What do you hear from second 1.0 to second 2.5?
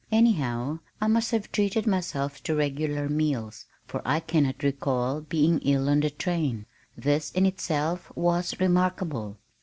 must have treated myself